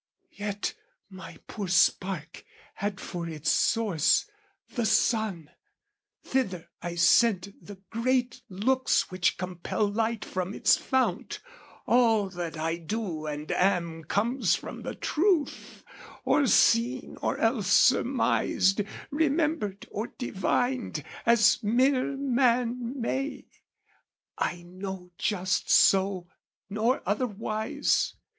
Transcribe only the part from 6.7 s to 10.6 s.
I sent the great looks which compel Light from